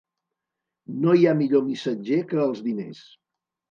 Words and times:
No 1.03 1.15
hi 1.19 1.29
ha 1.29 1.35
millor 1.43 1.65
missatger 1.69 2.21
que 2.35 2.45
els 2.51 2.67
diners. 2.73 3.09